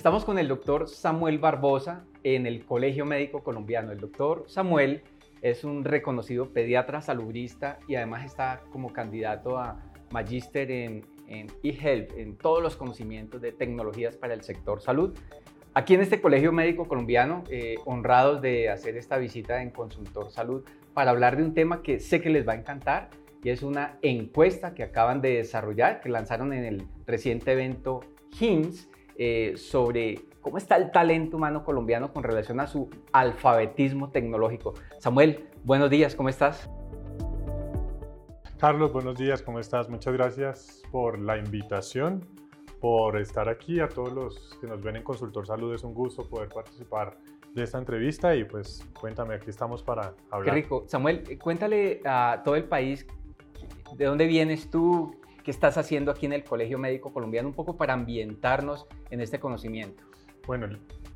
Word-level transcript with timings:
Estamos 0.00 0.24
con 0.24 0.38
el 0.38 0.48
doctor 0.48 0.88
Samuel 0.88 1.38
Barbosa 1.38 2.06
en 2.22 2.46
el 2.46 2.64
Colegio 2.64 3.04
Médico 3.04 3.42
Colombiano. 3.42 3.92
El 3.92 4.00
doctor 4.00 4.44
Samuel 4.46 5.02
es 5.42 5.62
un 5.62 5.84
reconocido 5.84 6.54
pediatra 6.54 7.02
salubrista 7.02 7.78
y 7.86 7.96
además 7.96 8.24
está 8.24 8.62
como 8.72 8.94
candidato 8.94 9.58
a 9.58 9.78
magíster 10.10 10.70
en, 10.70 11.04
en 11.28 11.48
eHealth, 11.62 12.16
en 12.16 12.38
todos 12.38 12.62
los 12.62 12.76
conocimientos 12.76 13.42
de 13.42 13.52
tecnologías 13.52 14.16
para 14.16 14.32
el 14.32 14.40
sector 14.40 14.80
salud. 14.80 15.12
Aquí 15.74 15.92
en 15.92 16.00
este 16.00 16.22
Colegio 16.22 16.50
Médico 16.50 16.88
Colombiano, 16.88 17.44
eh, 17.50 17.74
honrados 17.84 18.40
de 18.40 18.70
hacer 18.70 18.96
esta 18.96 19.18
visita 19.18 19.60
en 19.60 19.68
Consultor 19.68 20.30
Salud 20.30 20.64
para 20.94 21.10
hablar 21.10 21.36
de 21.36 21.42
un 21.42 21.52
tema 21.52 21.82
que 21.82 22.00
sé 22.00 22.22
que 22.22 22.30
les 22.30 22.48
va 22.48 22.54
a 22.54 22.56
encantar 22.56 23.10
y 23.44 23.50
es 23.50 23.62
una 23.62 23.98
encuesta 24.00 24.72
que 24.72 24.82
acaban 24.82 25.20
de 25.20 25.34
desarrollar, 25.34 26.00
que 26.00 26.08
lanzaron 26.08 26.54
en 26.54 26.64
el 26.64 26.86
reciente 27.04 27.52
evento 27.52 28.00
HIMSS 28.38 28.89
eh, 29.22 29.58
sobre 29.58 30.18
cómo 30.40 30.56
está 30.56 30.76
el 30.76 30.90
talento 30.92 31.36
humano 31.36 31.62
colombiano 31.62 32.10
con 32.10 32.22
relación 32.22 32.58
a 32.58 32.66
su 32.66 32.88
alfabetismo 33.12 34.08
tecnológico. 34.10 34.72
Samuel, 34.96 35.44
buenos 35.62 35.90
días, 35.90 36.14
¿cómo 36.14 36.30
estás? 36.30 36.70
Carlos, 38.56 38.94
buenos 38.94 39.18
días, 39.18 39.42
¿cómo 39.42 39.60
estás? 39.60 39.90
Muchas 39.90 40.14
gracias 40.14 40.82
por 40.90 41.18
la 41.18 41.36
invitación, 41.36 42.24
por 42.80 43.20
estar 43.20 43.50
aquí. 43.50 43.80
A 43.80 43.88
todos 43.90 44.10
los 44.10 44.56
que 44.58 44.66
nos 44.66 44.82
ven 44.82 44.96
en 44.96 45.02
Consultor 45.02 45.46
Salud 45.46 45.74
es 45.74 45.84
un 45.84 45.92
gusto 45.92 46.26
poder 46.26 46.48
participar 46.48 47.18
de 47.52 47.62
esta 47.62 47.76
entrevista 47.76 48.34
y 48.34 48.44
pues 48.44 48.82
cuéntame, 48.98 49.34
aquí 49.34 49.50
estamos 49.50 49.82
para 49.82 50.14
hablar. 50.30 50.54
Qué 50.54 50.62
rico. 50.62 50.84
Samuel, 50.86 51.24
eh, 51.28 51.36
cuéntale 51.36 52.00
a 52.06 52.40
todo 52.42 52.56
el 52.56 52.64
país 52.64 53.06
de 53.98 54.04
dónde 54.06 54.26
vienes 54.26 54.70
tú, 54.70 55.19
qué 55.42 55.50
estás 55.50 55.78
haciendo 55.78 56.10
aquí 56.10 56.26
en 56.26 56.32
el 56.32 56.44
Colegio 56.44 56.78
Médico 56.78 57.12
Colombiano, 57.12 57.48
un 57.48 57.54
poco 57.54 57.76
para 57.76 57.94
ambientarnos 57.94 58.86
en 59.10 59.20
este 59.20 59.40
conocimiento. 59.40 60.02
Bueno, 60.46 60.68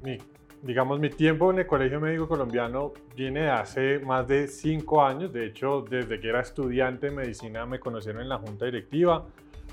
mi, 0.03 0.19
digamos, 0.63 0.99
mi 0.99 1.11
tiempo 1.11 1.51
en 1.51 1.59
el 1.59 1.67
Colegio 1.67 2.01
Médico 2.01 2.27
Colombiano 2.27 2.93
viene 3.15 3.43
de 3.43 3.51
hace 3.51 3.99
más 4.01 4.27
de 4.27 4.49
cinco 4.49 5.03
años. 5.05 5.33
De 5.33 5.47
hecho, 5.47 5.85
desde 5.89 6.21
que 6.21 6.29
era 6.29 6.41
estudiante 6.41 7.11
de 7.11 7.17
medicina 7.17 7.67
me 7.67 7.79
conocieron 7.79 8.23
en 8.23 8.29
la 8.29 8.39
junta 8.39 8.65
directiva, 8.65 9.27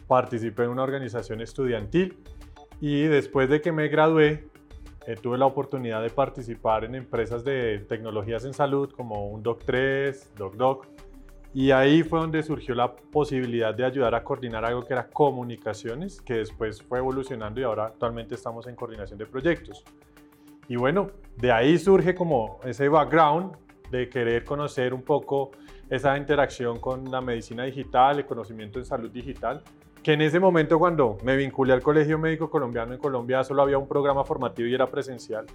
participé 0.08 0.64
en 0.64 0.70
una 0.70 0.84
organización 0.84 1.42
estudiantil 1.42 2.18
y 2.82 3.04
después 3.04 3.50
de 3.50 3.62
que 3.62 3.72
me 3.72 3.88
gradué, 3.88 4.46
eh, 5.08 5.16
tuve 5.16 5.38
la 5.38 5.46
oportunidad 5.46 6.02
de 6.02 6.10
participar 6.10 6.84
en 6.84 6.96
empresas 6.96 7.44
de 7.44 7.80
tecnologías 7.88 8.44
en 8.46 8.54
salud 8.54 8.92
como 8.92 9.28
un 9.28 9.44
Doc3, 9.44 10.36
DocDoc, 10.36 10.88
y 11.54 11.72
ahí 11.72 12.02
fue 12.04 12.20
donde 12.20 12.42
surgió 12.44 12.74
la 12.74 12.96
posibilidad 12.96 13.74
de 13.76 13.84
ayudar 13.84 14.16
a 14.16 14.24
coordinar 14.24 14.64
algo 14.64 14.84
que 14.84 14.94
era 14.94 15.08
comunicaciones, 15.10 16.22
que 16.22 16.36
después 16.36 16.82
fue 16.82 17.00
evolucionando 17.00 17.60
y 17.60 17.64
ahora 17.64 17.88
actualmente 17.88 18.36
estamos 18.36 18.68
en 18.68 18.76
coordinación 18.76 19.20
de 19.20 19.26
proyectos. 19.26 19.84
Y 20.70 20.78
bueno, 20.78 21.12
de 21.36 21.52
ahí 21.52 21.78
surge 21.78 22.16
como 22.16 22.62
ese 22.64 22.88
background 22.88 23.58
de 23.90 24.08
querer 24.08 24.46
conocer 24.46 24.94
un 24.94 25.02
poco 25.02 25.52
esa 25.90 26.18
interacción 26.18 26.80
con 26.80 27.12
la 27.12 27.20
medicina 27.20 27.64
digital, 27.66 28.20
el 28.20 28.26
conocimiento 28.26 28.80
en 28.80 28.86
salud 28.86 29.12
digital, 29.12 29.62
que 30.02 30.14
en 30.14 30.22
ese 30.22 30.40
momento 30.40 30.80
cuando 30.80 31.18
me 31.24 31.36
vinculé 31.36 31.74
al 31.74 31.82
Colegio 31.82 32.18
Médico 32.18 32.50
Colombiano 32.50 32.94
en 32.94 33.00
Colombia 33.00 33.44
solo 33.44 33.62
había 33.62 33.78
un 33.78 33.90
programa 33.90 34.24
formativo 34.24 34.70
y 34.70 34.74
era 34.74 34.88
presencial. 34.88 35.46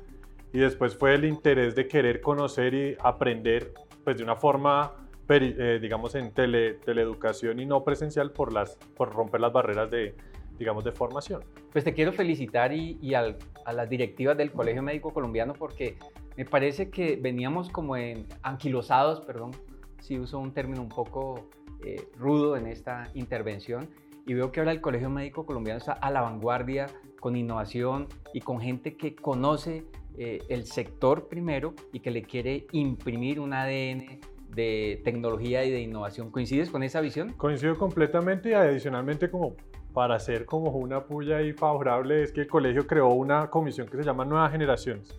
Y 0.53 0.59
después 0.59 0.95
fue 0.95 1.15
el 1.15 1.25
interés 1.25 1.75
de 1.75 1.89
querer 1.89 2.21
conocer 2.21 2.75
y 2.75 2.97
aprender 3.03 3.73
pues 4.05 4.19
de 4.19 4.23
una 4.23 4.37
forma 4.37 4.93
eh, 5.29 5.79
digamos, 5.81 6.15
en 6.15 6.33
tele, 6.33 6.75
teleeducación 6.75 7.61
y 7.61 7.67
no 7.67 7.83
presencial 7.85 8.31
por, 8.31 8.53
las, 8.53 8.77
por 8.97 9.13
romper 9.13 9.41
las 9.41 9.53
barreras 9.53 9.91
de, 9.91 10.15
digamos, 10.59 10.85
de 10.85 10.93
formación. 10.93 11.43
Pues 11.73 11.85
te 11.85 11.93
quiero 11.95 12.13
felicitar 12.13 12.73
y, 12.73 12.99
y 13.03 13.15
a 13.15 13.37
las 13.73 13.89
directivas 13.89 14.37
del 14.37 14.53
Colegio 14.53 14.83
Médico 14.83 15.13
Colombiano 15.13 15.53
porque 15.55 15.99
me 16.37 16.45
parece 16.45 16.91
que 16.91 17.17
veníamos 17.17 17.71
como 17.71 17.97
en 17.97 18.27
anquilosados, 18.43 19.21
perdón, 19.21 19.53
si 20.01 20.19
uso 20.19 20.39
un 20.39 20.53
término 20.53 20.83
un 20.83 20.89
poco 20.89 21.49
eh, 21.85 22.09
rudo 22.17 22.57
en 22.57 22.67
esta 22.67 23.11
intervención, 23.15 23.89
y 24.27 24.35
veo 24.35 24.53
que 24.53 24.61
ahora 24.61 24.73
el 24.73 24.81
Colegio 24.81 25.09
Médico 25.09 25.47
Colombiano 25.47 25.79
está 25.79 25.93
a 25.93 26.11
la 26.11 26.21
vanguardia 26.21 26.87
con 27.21 27.37
innovación 27.37 28.09
y 28.35 28.41
con 28.41 28.61
gente 28.61 28.97
que 28.97 29.15
conoce 29.15 29.85
eh, 30.19 30.41
el 30.49 30.67
sector 30.67 31.29
primero 31.29 31.75
y 31.93 32.01
que 32.01 32.11
le 32.11 32.23
quiere 32.23 32.67
imprimir 32.73 33.41
un 33.41 33.53
ADN 33.53 34.21
de 34.49 35.01
tecnología 35.05 35.65
y 35.65 35.71
de 35.71 35.81
innovación. 35.81 36.31
¿Coincides 36.31 36.71
con 36.71 36.83
esa 36.83 37.01
visión? 37.01 37.33
Coincido 37.35 37.77
completamente 37.77 38.51
y 38.51 38.53
adicionalmente 38.55 39.31
como 39.31 39.55
para 39.93 40.17
hacer 40.17 40.45
como 40.45 40.71
una 40.73 41.05
puya 41.05 41.41
y 41.41 41.53
favorable 41.53 42.23
es 42.23 42.31
que 42.31 42.43
el 42.43 42.49
colegio 42.49 42.87
creó 42.87 43.09
una 43.09 43.49
comisión 43.49 43.89
que 43.89 43.97
se 43.97 44.05
llama 44.05 44.27
Nuevas 44.27 44.53
Generaciones, 44.53 45.19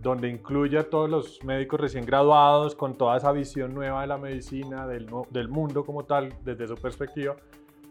donde 0.00 0.28
incluye 0.28 0.78
a 0.78 0.90
todos 0.90 1.08
los 1.08 1.42
médicos 1.44 1.80
recién 1.80 2.04
graduados 2.04 2.74
con 2.74 2.98
toda 2.98 3.16
esa 3.16 3.32
visión 3.32 3.74
nueva 3.74 4.02
de 4.02 4.06
la 4.06 4.18
medicina, 4.18 4.86
del 4.86 5.48
mundo 5.48 5.84
como 5.84 6.04
tal, 6.04 6.34
desde 6.44 6.68
su 6.68 6.74
perspectiva, 6.74 7.36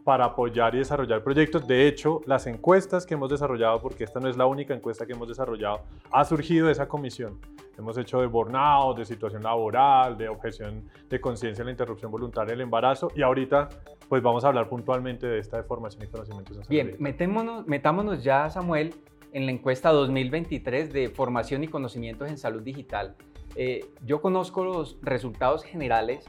para 0.07 0.23
apoyar 0.23 0.73
y 0.73 0.77
desarrollar 0.77 1.21
proyectos. 1.21 1.67
De 1.67 1.85
hecho, 1.85 2.21
las 2.25 2.47
encuestas 2.47 3.05
que 3.05 3.15
hemos 3.15 3.29
desarrollado, 3.29 3.81
porque 3.81 4.05
esta 4.05 4.21
no 4.21 4.29
es 4.29 4.37
la 4.37 4.45
única 4.45 4.73
encuesta 4.73 5.05
que 5.05 5.11
hemos 5.11 5.27
desarrollado, 5.27 5.81
ha 6.09 6.23
surgido 6.23 6.67
de 6.67 6.71
esa 6.71 6.87
comisión. 6.87 7.41
Hemos 7.77 7.97
hecho 7.97 8.21
de 8.21 8.27
burnout, 8.27 8.97
de 8.97 9.03
situación 9.03 9.43
laboral, 9.43 10.17
de 10.17 10.29
objeción 10.29 10.85
de 11.09 11.19
conciencia 11.19 11.61
en 11.61 11.65
la 11.65 11.71
interrupción 11.71 12.09
voluntaria 12.09 12.53
del 12.53 12.61
embarazo 12.61 13.11
y 13.17 13.21
ahorita 13.21 13.67
pues 14.07 14.23
vamos 14.23 14.45
a 14.45 14.47
hablar 14.47 14.69
puntualmente 14.69 15.27
de 15.27 15.39
esta 15.39 15.57
de 15.57 15.63
formación 15.63 16.05
y 16.05 16.07
conocimientos. 16.07 16.55
En 16.55 16.63
Bien, 16.69 16.95
metémonos, 16.99 17.67
metámonos 17.67 18.23
ya, 18.23 18.49
Samuel, 18.49 18.93
en 19.33 19.45
la 19.45 19.51
encuesta 19.51 19.91
2023 19.91 20.93
de 20.93 21.09
formación 21.09 21.65
y 21.65 21.67
conocimientos 21.67 22.29
en 22.29 22.37
salud 22.37 22.61
digital. 22.61 23.17
Eh, 23.57 23.83
yo 24.05 24.21
conozco 24.21 24.63
los 24.63 24.99
resultados 25.01 25.65
generales 25.65 26.23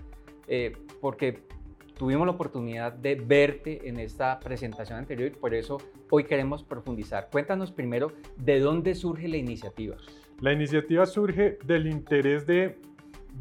eh, 0.49 0.73
porque 1.01 1.47
tuvimos 1.99 2.27
la 2.27 2.33
oportunidad 2.33 2.93
de 2.93 3.17
verte 3.17 3.89
en 3.89 3.99
esta 3.99 4.39
presentación 4.41 4.99
anterior 4.99 5.29
y 5.29 5.37
por 5.37 5.53
eso 5.53 5.79
hoy 6.11 6.25
queremos 6.25 6.63
profundizar. 6.63 7.29
Cuéntanos 7.31 7.73
primero 7.73 8.13
de 8.37 8.61
dónde 8.61 8.95
surge 8.95 9.29
la 9.29 9.37
iniciativa. 9.37 9.97
La 10.41 10.53
iniciativa 10.53 11.05
surge 11.05 11.59
del 11.65 11.89
interés 11.89 12.47
de 12.47 12.79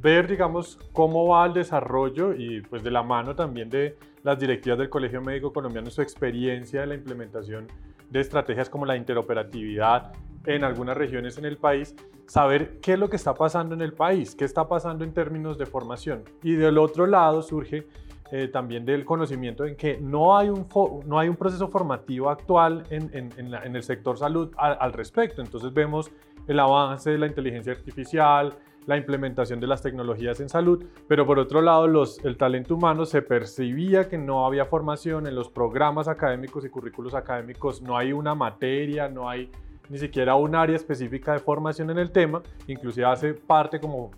ver, 0.02 0.28
digamos, 0.28 0.80
cómo 0.92 1.28
va 1.28 1.46
el 1.46 1.54
desarrollo 1.54 2.34
y 2.34 2.62
pues 2.62 2.84
de 2.84 2.92
la 2.92 3.04
mano 3.04 3.36
también 3.36 3.70
de 3.70 3.96
las 4.24 4.40
directivas 4.40 4.78
del 4.80 4.90
Colegio 4.90 5.22
Médico 5.22 5.54
Colombiano, 5.54 5.90
su 5.90 6.02
experiencia 6.02 6.84
en 6.84 6.90
la 6.90 6.96
implementación 6.96 7.68
de 8.10 8.20
estrategias 8.20 8.70
como 8.70 8.86
la 8.86 8.98
interoperatividad 8.98 10.14
en 10.48 10.64
algunas 10.64 10.98
regiones 10.98 11.38
en 11.38 11.46
el 11.46 11.58
país, 11.58 11.96
saber 12.26 12.80
qué 12.82 12.94
es 12.94 13.00
lo 13.00 13.10
que 13.10 13.18
está 13.18 13.36
pasando 13.36 13.76
en 13.76 13.82
el 13.82 13.94
país, 13.94 14.34
qué 14.34 14.46
está 14.46 14.68
pasando 14.68 15.04
en 15.04 15.14
términos 15.14 15.58
de 15.58 15.66
formación. 15.66 16.24
Y 16.42 16.54
del 16.54 16.78
otro 16.78 17.06
lado 17.06 17.42
surge 17.42 17.88
eh, 18.32 18.48
también 18.48 18.86
del 18.86 19.06
conocimiento 19.06 19.66
en 19.66 19.76
que 19.76 19.98
no 20.00 20.38
hay 20.38 20.50
un, 20.50 20.68
no 21.06 21.20
hay 21.20 21.30
un 21.30 21.36
proceso 21.36 21.68
formativo 21.68 22.30
actual 22.30 22.84
en, 22.90 23.10
en, 23.14 23.76
el 23.76 23.84
sector 23.84 24.18
salud 24.18 24.52
al, 24.58 24.94
respecto. 24.94 25.42
Entonces 25.42 25.74
vemos 25.74 26.12
el 26.48 26.60
avance 26.60 27.12
de 27.12 27.18
la 27.18 27.28
inteligencia 27.28 27.74
artificial, 27.74 28.54
la 28.86 28.96
implementación 28.96 29.60
de 29.60 29.68
las 29.68 29.82
tecnologías 29.82 30.40
en 30.40 30.48
salud, 30.48 30.86
pero 31.10 31.26
por 31.26 31.40
otro 31.40 31.62
lado 31.62 31.88
los, 31.88 32.24
el 32.24 32.38
talento 32.38 32.76
humano 32.76 33.06
se 33.06 33.22
percibía 33.22 34.08
que 34.08 34.18
no 34.18 34.46
había 34.46 34.64
formación 34.66 35.28
en 35.28 35.36
los 35.36 35.50
programas 35.50 36.08
académicos 36.08 36.64
y 36.64 36.70
currículos 36.70 37.14
académicos, 37.14 37.82
no 37.82 37.98
hay 37.98 38.14
una 38.14 38.34
materia, 38.34 39.10
no 39.10 39.30
hay 39.30 39.52
ni 39.90 39.98
siquiera 39.98 40.36
un 40.36 40.56
área 40.56 40.76
específica 40.76 41.34
de 41.34 41.40
formación 41.40 41.90
en 41.90 41.98
el 41.98 42.12
tema, 42.12 42.42
inclusive 42.68 43.06
hace 43.06 43.34
parte 43.34 43.80
como 43.80 44.12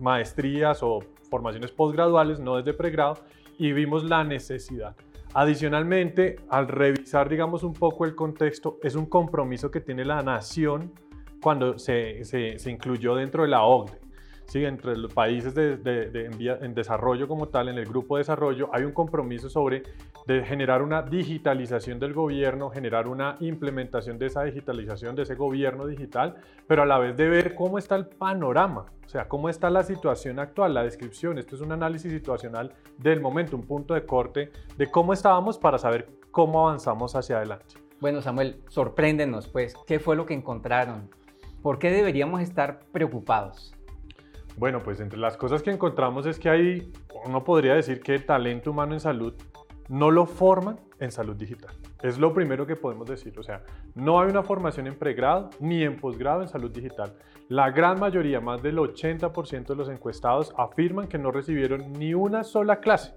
maestrías 0.00 0.82
o 0.82 1.00
formaciones 1.30 1.70
postgraduales, 1.70 2.38
no 2.40 2.56
desde 2.56 2.74
pregrado, 2.74 3.18
y 3.58 3.72
vimos 3.72 4.04
la 4.04 4.24
necesidad. 4.24 4.94
Adicionalmente, 5.34 6.36
al 6.48 6.68
revisar, 6.68 7.28
digamos, 7.28 7.62
un 7.62 7.72
poco 7.72 8.04
el 8.04 8.14
contexto, 8.14 8.78
es 8.82 8.94
un 8.94 9.06
compromiso 9.06 9.70
que 9.70 9.80
tiene 9.80 10.04
la 10.04 10.22
nación 10.22 10.92
cuando 11.40 11.78
se, 11.78 12.24
se, 12.24 12.58
se 12.58 12.70
incluyó 12.70 13.14
dentro 13.14 13.42
de 13.42 13.48
la 13.48 13.62
OCDE. 13.62 14.02
¿sí? 14.46 14.64
entre 14.64 14.96
los 14.96 15.12
países 15.12 15.54
de, 15.54 15.78
en, 16.60 16.74
desarrollo 16.74 17.26
como 17.26 17.48
tal, 17.48 17.68
en 17.68 17.78
el 17.78 17.86
grupo 17.86 18.16
de 18.16 18.20
desarrollo, 18.20 18.68
hay 18.72 18.84
un 18.84 18.92
compromiso 18.92 19.48
sobre 19.48 19.82
de 20.26 20.44
generar 20.44 20.82
una 20.82 21.02
digitalización 21.02 21.98
del 21.98 22.12
gobierno, 22.12 22.70
generar 22.70 23.08
una 23.08 23.36
implementación 23.40 24.18
de 24.18 24.26
esa 24.26 24.42
digitalización, 24.44 25.16
de 25.16 25.22
ese 25.22 25.34
gobierno 25.34 25.86
digital, 25.86 26.36
pero 26.66 26.82
a 26.82 26.86
la 26.86 26.98
vez 26.98 27.16
de 27.16 27.28
ver 27.28 27.54
cómo 27.54 27.78
está 27.78 27.96
el 27.96 28.06
panorama, 28.06 28.86
o 29.04 29.08
sea, 29.08 29.28
cómo 29.28 29.48
está 29.48 29.70
la 29.70 29.82
situación 29.82 30.38
actual, 30.38 30.74
la 30.74 30.84
descripción. 30.84 31.38
Esto 31.38 31.56
es 31.56 31.62
un 31.62 31.72
análisis 31.72 32.12
situacional 32.12 32.72
del 32.98 33.20
momento, 33.20 33.56
un 33.56 33.66
punto 33.66 33.94
de 33.94 34.06
corte 34.06 34.52
de 34.76 34.90
cómo 34.90 35.12
estábamos 35.12 35.58
para 35.58 35.78
saber 35.78 36.08
cómo 36.30 36.66
avanzamos 36.66 37.14
hacia 37.14 37.36
adelante. 37.36 37.74
Bueno, 38.00 38.20
Samuel, 38.20 38.62
sorpréndenos, 38.68 39.48
pues, 39.48 39.74
¿qué 39.86 40.00
fue 40.00 40.16
lo 40.16 40.26
que 40.26 40.34
encontraron? 40.34 41.10
¿Por 41.62 41.78
qué 41.78 41.90
deberíamos 41.90 42.40
estar 42.40 42.80
preocupados? 42.90 43.74
Bueno, 44.56 44.80
pues 44.80 45.00
entre 45.00 45.18
las 45.18 45.36
cosas 45.36 45.62
que 45.62 45.70
encontramos 45.70 46.26
es 46.26 46.38
que 46.38 46.50
hay, 46.50 46.92
uno 47.24 47.44
podría 47.44 47.74
decir 47.74 48.00
que 48.00 48.14
el 48.14 48.26
talento 48.26 48.70
humano 48.70 48.92
en 48.94 49.00
salud 49.00 49.34
no 49.92 50.10
lo 50.10 50.24
forman 50.24 50.80
en 51.00 51.12
salud 51.12 51.36
digital. 51.36 51.74
Es 52.02 52.18
lo 52.18 52.32
primero 52.32 52.66
que 52.66 52.76
podemos 52.76 53.06
decir. 53.06 53.38
O 53.38 53.42
sea, 53.42 53.62
No 53.94 54.20
hay 54.20 54.30
una 54.30 54.42
formación 54.42 54.86
en 54.86 54.94
pregrado 54.94 55.50
ni 55.60 55.82
en 55.82 55.96
posgrado 55.96 56.40
en 56.40 56.48
salud 56.48 56.70
digital. 56.70 57.12
La 57.48 57.70
gran 57.70 58.00
mayoría, 58.00 58.40
más 58.40 58.62
del 58.62 58.78
80% 58.78 59.66
de 59.66 59.76
los 59.76 59.90
encuestados, 59.90 60.54
afirman 60.56 61.08
que 61.08 61.18
no 61.18 61.30
recibieron 61.30 61.92
ni 61.92 62.14
una 62.14 62.42
sola 62.42 62.80
clase 62.80 63.12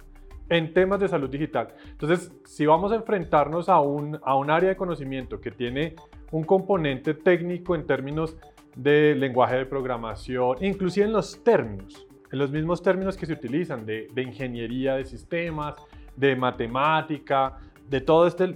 en 0.49 0.73
temas 0.73 0.99
de 0.99 1.07
salud 1.07 1.29
digital. 1.29 1.69
Entonces, 1.91 2.33
si 2.43 2.65
vamos 2.65 2.91
a 2.91 2.95
enfrentarnos 2.95 3.69
a 3.69 3.79
un, 3.79 4.19
a 4.21 4.35
un 4.35 4.51
área 4.51 4.67
de 4.67 4.75
conocimiento 4.75 5.39
que 5.39 5.51
tiene 5.51 5.95
un 6.31 6.43
componente 6.43 7.13
técnico 7.13 7.75
en 7.75 7.87
términos 7.87 8.35
de 8.75 9.15
lenguaje 9.15 9.55
de 9.55 9.65
programación, 9.65 10.57
inclusive 10.59 11.05
en 11.05 11.13
los 11.13 11.41
términos, 11.41 12.05
en 12.33 12.37
los 12.37 12.51
mismos 12.51 12.83
términos 12.83 13.15
que 13.15 13.25
se 13.25 13.31
utilizan 13.31 13.85
de, 13.85 14.09
de 14.13 14.21
ingeniería 14.23 14.95
de 14.95 15.05
sistemas, 15.05 15.75
de 16.15 16.35
matemática, 16.35 17.57
de 17.89 18.01
todo 18.01 18.27
este, 18.27 18.55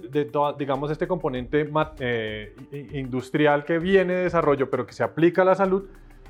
digamos, 0.58 0.90
este 0.90 1.06
componente 1.06 1.70
eh, 2.00 2.54
industrial 2.92 3.64
que 3.64 3.78
viene 3.78 4.14
de 4.14 4.22
desarrollo, 4.24 4.68
pero 4.68 4.86
que 4.86 4.92
se 4.92 5.04
aplica 5.04 5.42
a 5.42 5.44
la 5.44 5.54
salud, 5.54 5.84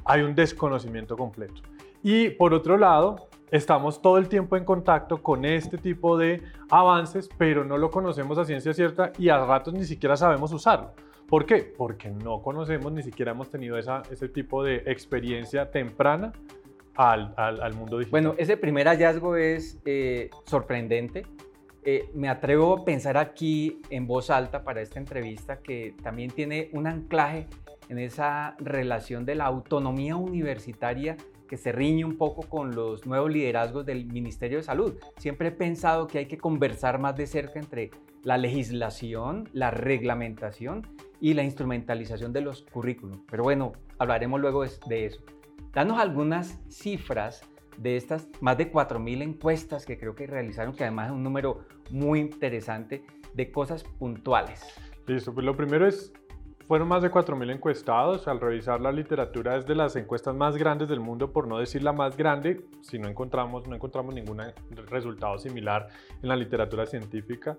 hay 0.05 0.23
un 0.23 0.35
desconocimiento 0.35 1.17
completo. 1.17 1.63
Y 2.03 2.31
por 2.31 2.55
otro 2.55 2.77
lado, 2.77 3.29
estamos 3.51 4.01
todo 4.01 4.19
el 4.19 4.29
tiempo 4.29 4.57
en 4.57 4.65
contacto 4.65 5.23
con 5.23 5.45
este 5.45 5.79
tipo 5.79 6.17
de 6.17 6.43
avances, 6.71 7.29
pero 7.39 7.65
no 7.65 7.79
lo 7.79 7.91
conocemos 7.91 8.39
a 8.39 8.45
ciencia 8.45 8.73
cierta 8.73 9.13
y 9.19 9.29
a 9.29 9.45
ratos 9.45 9.75
ni 9.75 9.85
siquiera 9.85 10.17
sabemos 10.17 10.53
usarlo. 10.53 10.93
¿Por 11.29 11.47
qué? 11.47 11.73
Porque 11.77 12.11
no 12.11 12.43
conocemos, 12.43 12.93
ni 12.93 13.03
siquiera 13.03 13.33
hemos 13.33 13.51
tenido 13.51 13.79
esa, 13.79 14.03
ese 14.11 14.29
tipo 14.29 14.65
de 14.65 14.83
experiencia 14.87 15.71
temprana 15.71 16.33
al, 17.01 17.75
mundo 17.75 17.99
digital. 17.99 18.11
Bueno, 18.11 18.35
ese 18.37 18.57
primer 18.57 18.87
hallazgo 18.87 19.37
es 19.37 19.81
eh, 19.85 20.31
sorprendente. 20.45 21.27
Eh, 21.83 22.11
me 22.15 22.29
atrevo 22.29 22.79
a 22.79 22.85
pensar 22.85 23.17
aquí 23.17 23.81
en 23.89 24.07
voz 24.07 24.29
alta 24.29 24.63
para 24.65 24.83
esta 24.83 24.99
entrevista 24.99 25.61
que 25.61 25.95
también 26.03 26.31
tiene 26.31 26.69
un 26.73 26.87
anclaje 26.87 27.47
en 27.89 27.99
esa 27.99 28.55
relación 28.59 29.25
de 29.25 29.35
la 29.35 29.47
autonomía 29.47 30.17
universitaria 30.17 31.17
que 31.49 31.57
se 31.57 31.73
riñe 31.73 32.05
un 32.05 32.17
poco 32.17 32.43
con 32.43 32.77
los 32.77 33.07
nuevos 33.07 33.33
liderazgos 33.33 33.85
del 33.87 34.05
Ministerio 34.07 34.59
de 34.59 34.63
Salud. 34.63 34.95
Siempre 35.17 35.49
he 35.49 35.53
pensado 35.53 36.07
que 36.07 36.19
hay 36.19 36.27
que 36.27 36.39
conversar 36.39 37.01
más 37.01 37.17
de 37.17 37.27
cerca 37.27 37.59
entre 37.59 37.91
la 38.23 38.37
legislación, 38.37 39.49
la 39.53 39.71
reglamentación 39.71 40.87
y 41.19 41.35
la 41.35 41.43
instrumentalización 41.43 42.33
de 42.33 42.43
los 42.43 42.63
currículos. 42.63 43.21
Pero 43.29 43.43
bueno, 43.43 43.73
hablaremos 43.99 44.39
luego 44.39 44.65
de 44.65 45.07
eso. 45.07 45.23
Danos 45.73 46.01
algunas 46.01 46.61
cifras 46.69 47.43
de 47.77 47.97
estas 47.97 48.29
más 48.41 48.59
de 48.59 48.73
4.000 48.73 49.23
encuestas 49.23 49.87
que 49.87 49.99
creo 49.99 50.15
que 50.15 50.27
realizaron, 50.27 50.75
que 50.75 50.83
además 50.83 51.07
es 51.07 51.13
un 51.13 51.23
número 51.23 51.61
muy 51.91 52.19
interesante 52.19 53.05
de 53.35 53.53
cosas 53.53 53.85
puntuales. 53.85 54.63
Listo, 55.07 55.33
pues 55.33 55.47
lo 55.47 55.57
primero 55.57 55.87
es, 55.87 56.13
fueron 56.67 56.89
más 56.89 57.03
de 57.03 57.11
4.000 57.11 57.53
encuestados. 57.53 58.27
Al 58.27 58.41
revisar 58.41 58.81
la 58.81 58.91
literatura 58.91 59.57
es 59.57 59.67
de 59.67 59.77
las 59.77 59.95
encuestas 59.95 60.35
más 60.35 60.57
grandes 60.57 60.89
del 60.89 61.01
mundo, 61.01 61.33
por 61.33 61.47
no 61.47 61.59
decir 61.59 61.83
la 61.85 61.93
más 61.93 62.17
grande, 62.17 62.65
si 62.81 62.99
no 62.99 63.09
encontramos, 63.09 63.69
no 63.69 63.75
encontramos 63.75 64.13
ningún 64.15 64.43
resultado 64.89 65.39
similar 65.39 65.89
en 66.21 66.29
la 66.29 66.37
literatura 66.37 66.85
científica. 66.85 67.57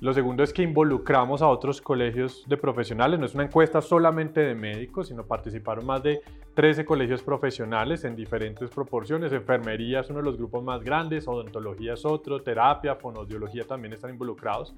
Lo 0.00 0.14
segundo 0.14 0.42
es 0.42 0.54
que 0.54 0.62
involucramos 0.62 1.42
a 1.42 1.48
otros 1.48 1.82
colegios 1.82 2.42
de 2.48 2.56
profesionales. 2.56 3.20
No 3.20 3.26
es 3.26 3.34
una 3.34 3.44
encuesta 3.44 3.82
solamente 3.82 4.40
de 4.40 4.54
médicos, 4.54 5.08
sino 5.08 5.24
participaron 5.24 5.84
más 5.84 6.02
de 6.02 6.22
13 6.54 6.86
colegios 6.86 7.22
profesionales 7.22 8.04
en 8.04 8.16
diferentes 8.16 8.70
proporciones. 8.70 9.30
Enfermería 9.30 10.00
es 10.00 10.08
uno 10.08 10.20
de 10.20 10.24
los 10.24 10.38
grupos 10.38 10.64
más 10.64 10.82
grandes, 10.82 11.28
odontología 11.28 11.92
es 11.92 12.06
otro, 12.06 12.40
terapia, 12.40 12.94
fonodiología 12.94 13.64
también 13.64 13.92
están 13.92 14.12
involucrados. 14.12 14.74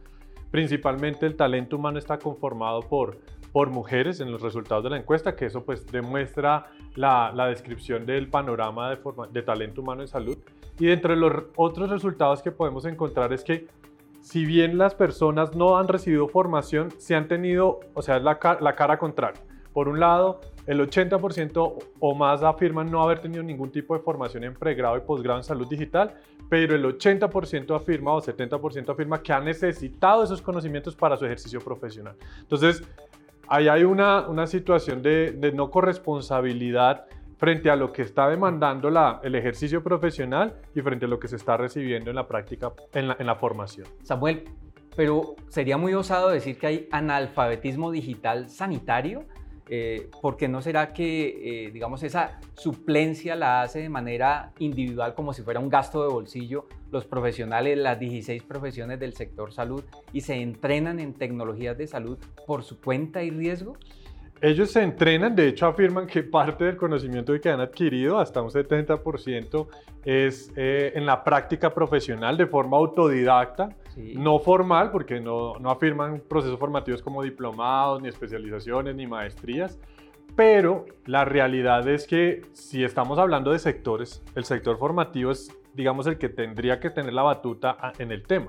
Principalmente 0.50 1.24
el 1.24 1.36
talento 1.36 1.76
humano 1.76 2.00
está 2.00 2.18
conformado 2.18 2.80
por, 2.80 3.16
por 3.52 3.70
mujeres 3.70 4.18
en 4.18 4.32
los 4.32 4.42
resultados 4.42 4.82
de 4.82 4.90
la 4.90 4.96
encuesta, 4.96 5.36
que 5.36 5.46
eso 5.46 5.64
pues 5.64 5.86
demuestra 5.86 6.66
la, 6.96 7.30
la 7.32 7.46
descripción 7.46 8.04
del 8.06 8.28
panorama 8.28 8.90
de, 8.90 8.98
de 9.30 9.42
talento 9.42 9.82
humano 9.82 10.02
en 10.02 10.08
salud. 10.08 10.36
Y 10.80 10.90
entre 10.90 11.14
los 11.14 11.44
otros 11.54 11.90
resultados 11.90 12.42
que 12.42 12.50
podemos 12.50 12.84
encontrar 12.86 13.32
es 13.32 13.44
que 13.44 13.68
si 14.22 14.46
bien 14.46 14.78
las 14.78 14.94
personas 14.94 15.54
no 15.54 15.76
han 15.76 15.88
recibido 15.88 16.28
formación, 16.28 16.90
se 16.98 17.14
han 17.14 17.28
tenido, 17.28 17.80
o 17.92 18.02
sea, 18.02 18.18
la, 18.20 18.38
la 18.60 18.74
cara 18.76 18.98
contraria. 18.98 19.42
Por 19.72 19.88
un 19.88 20.00
lado, 20.00 20.40
el 20.66 20.80
80% 20.80 21.78
o 21.98 22.14
más 22.14 22.42
afirman 22.42 22.90
no 22.90 23.02
haber 23.02 23.20
tenido 23.20 23.42
ningún 23.42 23.70
tipo 23.70 23.96
de 23.96 24.00
formación 24.00 24.44
en 24.44 24.54
pregrado 24.54 24.96
y 24.96 25.00
posgrado 25.00 25.38
en 25.38 25.44
salud 25.44 25.66
digital, 25.66 26.14
pero 26.48 26.76
el 26.76 26.84
80% 26.84 27.74
afirma 27.74 28.12
o 28.12 28.20
70% 28.22 28.90
afirma 28.90 29.22
que 29.22 29.32
han 29.32 29.44
necesitado 29.44 30.22
esos 30.22 30.40
conocimientos 30.40 30.94
para 30.94 31.16
su 31.16 31.24
ejercicio 31.24 31.60
profesional. 31.60 32.14
Entonces, 32.40 32.82
ahí 33.48 33.68
hay 33.68 33.84
una, 33.84 34.28
una 34.28 34.46
situación 34.46 35.02
de, 35.02 35.32
de 35.32 35.52
no 35.52 35.70
corresponsabilidad 35.70 37.06
frente 37.42 37.70
a 37.70 37.74
lo 37.74 37.92
que 37.92 38.02
está 38.02 38.28
demandando 38.28 38.88
el 39.20 39.34
ejercicio 39.34 39.82
profesional 39.82 40.54
y 40.76 40.80
frente 40.80 41.06
a 41.06 41.08
lo 41.08 41.18
que 41.18 41.26
se 41.26 41.34
está 41.34 41.56
recibiendo 41.56 42.08
en 42.08 42.14
la 42.14 42.28
práctica, 42.28 42.72
en 42.94 43.08
la, 43.08 43.16
en 43.18 43.26
la 43.26 43.34
formación. 43.34 43.88
Samuel, 44.04 44.44
pero 44.94 45.34
sería 45.48 45.76
muy 45.76 45.92
osado 45.92 46.28
decir 46.28 46.56
que 46.56 46.68
hay 46.68 46.88
analfabetismo 46.92 47.90
digital 47.90 48.48
sanitario. 48.48 49.24
Eh, 49.68 50.10
porque 50.20 50.48
no 50.48 50.60
será 50.60 50.92
que, 50.92 51.66
eh, 51.66 51.70
digamos, 51.70 52.02
esa 52.02 52.40
suplencia 52.54 53.36
la 53.36 53.62
hace 53.62 53.78
de 53.78 53.88
manera 53.88 54.52
individual 54.58 55.14
como 55.14 55.32
si 55.32 55.42
fuera 55.42 55.60
un 55.60 55.68
gasto 55.68 56.02
de 56.02 56.12
bolsillo 56.12 56.66
los 56.90 57.06
profesionales, 57.06 57.78
las 57.78 57.98
16 57.98 58.42
profesiones 58.42 59.00
del 59.00 59.14
sector 59.14 59.52
salud 59.52 59.82
y 60.12 60.20
se 60.20 60.34
entrenan 60.34 61.00
en 61.00 61.14
tecnologías 61.14 61.78
de 61.78 61.86
salud 61.86 62.18
por 62.46 62.64
su 62.64 62.80
cuenta 62.80 63.22
y 63.22 63.30
riesgo? 63.30 63.76
Ellos 64.42 64.72
se 64.72 64.82
entrenan, 64.82 65.36
de 65.36 65.46
hecho 65.46 65.66
afirman 65.68 66.08
que 66.08 66.24
parte 66.24 66.64
del 66.64 66.76
conocimiento 66.76 67.32
que 67.40 67.48
han 67.48 67.60
adquirido, 67.60 68.18
hasta 68.18 68.42
un 68.42 68.50
70%, 68.50 69.68
es 70.04 70.52
eh, 70.56 70.90
en 70.96 71.06
la 71.06 71.22
práctica 71.22 71.72
profesional 71.72 72.36
de 72.36 72.48
forma 72.48 72.76
autodidacta, 72.76 73.68
no 73.96 74.40
formal, 74.40 74.90
porque 74.90 75.20
no, 75.20 75.60
no 75.60 75.70
afirman 75.70 76.20
procesos 76.28 76.58
formativos 76.58 77.02
como 77.02 77.22
diplomados, 77.22 78.02
ni 78.02 78.08
especializaciones, 78.08 78.96
ni 78.96 79.06
maestrías, 79.06 79.78
pero 80.34 80.86
la 81.06 81.24
realidad 81.24 81.86
es 81.86 82.08
que 82.08 82.42
si 82.52 82.82
estamos 82.82 83.20
hablando 83.20 83.52
de 83.52 83.60
sectores, 83.60 84.24
el 84.34 84.42
sector 84.42 84.76
formativo 84.76 85.30
es, 85.30 85.56
digamos, 85.72 86.08
el 86.08 86.18
que 86.18 86.28
tendría 86.28 86.80
que 86.80 86.90
tener 86.90 87.12
la 87.12 87.22
batuta 87.22 87.92
en 87.96 88.10
el 88.10 88.24
tema 88.24 88.48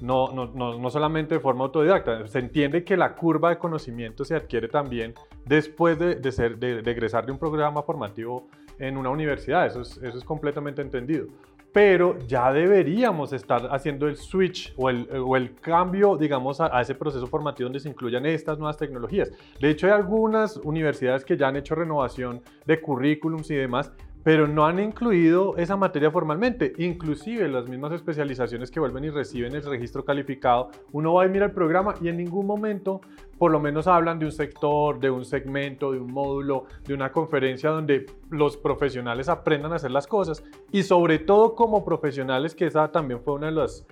no, 0.00 0.32
no, 0.32 0.46
no, 0.46 0.90
solamente 0.90 1.34
de 1.34 1.40
forma 1.40 1.64
autodidacta. 1.64 2.26
Se 2.26 2.38
entiende 2.38 2.84
que 2.84 2.96
la 2.96 3.14
curva 3.14 3.50
de 3.50 3.58
conocimiento 3.58 4.24
se 4.24 4.34
adquiere 4.34 4.68
también 4.68 5.14
después 5.44 5.98
de, 5.98 6.32
ser, 6.32 6.58
de, 6.58 6.78
egresar 6.90 7.26
de 7.26 7.32
un 7.32 7.38
programa 7.38 7.82
formativo 7.82 8.48
en 8.78 8.96
una 8.96 9.10
universidad. 9.10 9.66
Eso 9.66 9.80
es, 9.80 9.96
eso 9.98 10.18
es 10.18 10.24
completamente 10.24 10.82
entendido. 10.82 11.26
Pero 11.72 12.18
ya 12.20 12.52
deberíamos 12.52 13.34
estar 13.34 13.68
haciendo 13.70 14.08
el 14.08 14.16
switch 14.16 14.72
o 14.76 14.88
el, 14.88 15.08
o 15.12 15.36
el 15.36 15.54
cambio, 15.56 16.16
digamos, 16.16 16.60
a, 16.60 16.74
a, 16.74 16.80
ese 16.80 16.94
proceso 16.94 17.26
formativo 17.26 17.66
donde 17.66 17.80
se 17.80 17.88
incluyan 17.88 18.24
estas 18.24 18.58
nuevas 18.58 18.78
tecnologías. 18.78 19.30
De 19.60 19.68
hecho, 19.68 19.86
hay 19.86 19.92
algunas 19.92 20.56
universidades 20.56 21.24
que 21.24 21.36
ya 21.36 21.48
han 21.48 21.56
hecho 21.56 21.74
renovación 21.74 22.40
de 22.64 22.80
currículums 22.80 23.50
y 23.50 23.56
demás, 23.56 23.92
pero 24.26 24.48
no 24.48 24.66
han 24.66 24.80
incluido 24.80 25.56
esa 25.56 25.76
materia 25.76 26.10
formalmente. 26.10 26.72
Inclusive 26.78 27.46
las 27.46 27.68
mismas 27.68 27.92
especializaciones 27.92 28.72
que 28.72 28.80
vuelven 28.80 29.04
y 29.04 29.10
reciben 29.10 29.54
el 29.54 29.62
registro 29.62 30.04
calificado, 30.04 30.72
uno 30.90 31.14
va 31.14 31.26
y 31.26 31.28
mira 31.28 31.46
el 31.46 31.52
programa 31.52 31.94
y 32.00 32.08
en 32.08 32.16
ningún 32.16 32.44
momento 32.44 33.00
por 33.38 33.52
lo 33.52 33.60
menos 33.60 33.86
hablan 33.86 34.18
de 34.18 34.26
un 34.26 34.32
sector, 34.32 34.98
de 34.98 35.10
un 35.10 35.24
segmento, 35.24 35.92
de 35.92 36.00
un 36.00 36.12
módulo, 36.12 36.64
de 36.84 36.94
una 36.94 37.12
conferencia 37.12 37.70
donde 37.70 38.06
los 38.28 38.56
profesionales 38.56 39.28
aprendan 39.28 39.72
a 39.72 39.76
hacer 39.76 39.92
las 39.92 40.08
cosas 40.08 40.42
y 40.72 40.82
sobre 40.82 41.20
todo 41.20 41.54
como 41.54 41.84
profesionales, 41.84 42.56
que 42.56 42.66
esa 42.66 42.90
también 42.90 43.20
fue 43.20 43.34
una 43.34 43.46
de 43.46 43.52
las, 43.52 43.86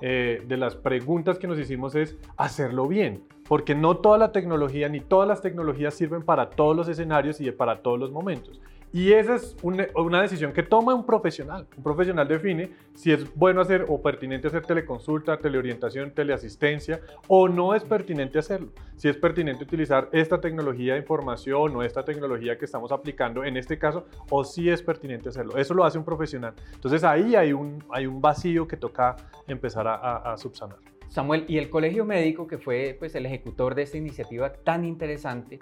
eh, 0.00 0.42
de 0.48 0.56
las 0.56 0.76
preguntas 0.76 1.38
que 1.38 1.46
nos 1.46 1.58
hicimos 1.58 1.94
es 1.94 2.16
hacerlo 2.38 2.88
bien, 2.88 3.22
porque 3.46 3.74
no 3.74 3.98
toda 3.98 4.16
la 4.16 4.32
tecnología 4.32 4.88
ni 4.88 5.00
todas 5.00 5.28
las 5.28 5.42
tecnologías 5.42 5.92
sirven 5.92 6.22
para 6.22 6.48
todos 6.48 6.74
los 6.74 6.88
escenarios 6.88 7.38
y 7.42 7.50
para 7.50 7.82
todos 7.82 7.98
los 8.00 8.10
momentos. 8.10 8.62
Y 8.92 9.12
esa 9.12 9.34
es 9.34 9.56
una, 9.62 10.22
decisión 10.22 10.52
que 10.52 10.62
toma 10.62 10.94
un 10.94 11.04
profesional. 11.04 11.66
Un 11.76 11.82
profesional 11.82 12.28
define 12.28 12.70
si 12.94 13.12
es 13.12 13.34
bueno 13.34 13.60
hacer 13.60 13.86
o 13.88 14.00
pertinente 14.00 14.48
hacer 14.48 14.64
teleconsulta, 14.64 15.36
teleorientación, 15.38 16.12
teleasistencia 16.12 17.00
o 17.26 17.48
no 17.48 17.74
es 17.74 17.82
pertinente 17.82 18.38
hacerlo. 18.38 18.68
Si 18.96 19.08
es 19.08 19.16
pertinente 19.16 19.64
utilizar 19.64 20.08
esta 20.12 20.40
tecnología 20.40 20.94
de 20.94 21.00
información 21.00 21.74
o 21.74 21.82
esta 21.82 22.04
tecnología 22.04 22.56
que 22.56 22.64
estamos 22.66 22.92
aplicando 22.92 23.44
en 23.44 23.56
este 23.56 23.78
caso 23.78 24.06
o 24.30 24.44
si 24.44 24.70
es 24.70 24.80
pertinente 24.82 25.28
hacerlo. 25.28 25.56
Eso 25.56 25.74
lo 25.74 25.84
hace 25.84 25.98
un 25.98 26.04
profesional. 26.04 26.54
Entonces 26.72 27.02
ahí 27.02 27.34
hay 27.34 27.52
un, 27.52 27.82
vacío 28.20 28.68
que 28.68 28.76
toca 28.76 29.16
empezar 29.48 29.88
a, 29.88 30.32
a 30.32 30.36
subsanar. 30.36 30.78
Samuel, 31.14 31.44
y 31.46 31.58
el 31.58 31.70
Colegio 31.70 32.04
Médico, 32.04 32.48
que 32.48 32.58
fue 32.58 32.96
pues, 32.98 33.14
el 33.14 33.24
ejecutor 33.24 33.76
de 33.76 33.82
esta 33.82 33.96
iniciativa 33.96 34.52
tan 34.52 34.84
interesante, 34.84 35.60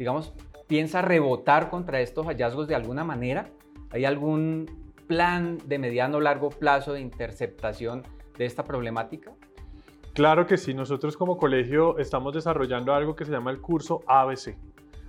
digamos, 0.00 0.32
piensa 0.66 1.02
rebotar 1.02 1.68
contra 1.68 2.00
estos 2.00 2.24
hallazgos 2.24 2.66
de 2.66 2.74
alguna 2.74 3.04
manera? 3.04 3.50
¿Hay 3.90 4.06
algún 4.06 4.64
plan 5.06 5.58
de 5.66 5.78
mediano 5.78 6.16
o 6.16 6.20
largo 6.20 6.48
plazo 6.48 6.94
de 6.94 7.00
interceptación 7.00 8.04
de 8.38 8.46
esta 8.46 8.64
problemática? 8.64 9.32
Claro 10.14 10.46
que 10.46 10.56
sí, 10.56 10.72
nosotros 10.72 11.18
como 11.18 11.36
colegio 11.36 11.98
estamos 11.98 12.32
desarrollando 12.32 12.94
algo 12.94 13.14
que 13.14 13.26
se 13.26 13.30
llama 13.30 13.50
el 13.50 13.60
curso 13.60 14.00
ABC. 14.06 14.56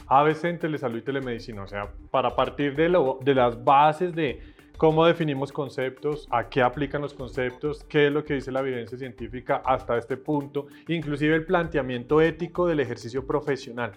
ABC 0.08 0.44
en 0.44 0.60
telesalud 0.60 0.98
y 0.98 1.04
telemedicina, 1.04 1.64
o 1.64 1.68
sea, 1.68 1.94
para 2.12 2.36
partir 2.36 2.76
de, 2.76 2.90
de 3.22 3.34
las 3.34 3.64
bases 3.64 4.14
de 4.14 4.42
cómo 4.76 5.06
definimos 5.06 5.54
conceptos, 5.54 6.28
a 6.32 6.50
qué 6.50 6.62
aplican 6.62 7.02
los 7.02 7.14
conceptos, 7.14 7.86
qué 7.86 8.08
es 8.08 8.12
lo 8.12 8.26
que 8.26 8.34
dice 8.34 8.52
la 8.52 8.60
evidencia 8.60 8.98
científica 8.98 9.62
hasta 9.64 9.98
este 9.98 10.18
punto, 10.18 10.68
inclusive 10.90 11.34
el 11.34 11.46
planteamiento 11.46 12.20
ético 12.20 12.68
del 12.68 12.82
ejercicio 12.82 13.26
profesional, 13.26 13.94